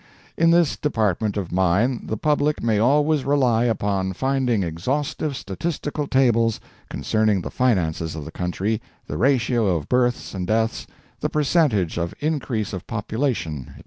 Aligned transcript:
]In 0.35 0.49
this 0.49 0.77
department 0.77 1.37
of 1.37 1.51
mine 1.51 2.07
the 2.07 2.17
public 2.17 2.63
may 2.63 2.79
always 2.79 3.23
rely 3.23 3.65
upon 3.65 4.13
finding 4.13 4.63
exhaustive 4.63 5.35
statistical 5.37 6.07
tables 6.07 6.59
concerning 6.89 7.41
the 7.41 7.51
finances 7.51 8.15
of 8.15 8.25
the 8.25 8.31
country, 8.31 8.81
the 9.05 9.19
ratio 9.19 9.67
of 9.75 9.87
births 9.87 10.33
and 10.33 10.47
deaths; 10.47 10.87
the 11.19 11.29
percentage 11.29 11.99
of 11.99 12.15
increase 12.19 12.73
of 12.73 12.87
population, 12.87 13.57
etc. 13.67 13.75